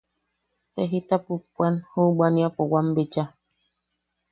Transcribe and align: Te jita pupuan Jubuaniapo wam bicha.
Te 0.73 0.81
jita 0.91 1.15
pupuan 1.25 1.75
Jubuaniapo 1.89 2.61
wam 2.71 2.87
bicha. 2.95 3.23